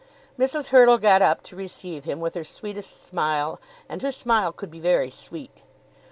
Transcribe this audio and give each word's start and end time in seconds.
Mrs. 0.39 0.69
Hurtle 0.69 0.97
got 0.97 1.21
up 1.21 1.43
to 1.43 1.55
receive 1.55 2.05
him 2.05 2.19
with 2.19 2.33
her 2.33 2.43
sweetest 2.43 3.03
smile, 3.03 3.61
and 3.87 4.01
her 4.01 4.11
smile 4.11 4.51
could 4.51 4.71
be 4.71 4.79
very 4.79 5.11
sweet. 5.11 5.61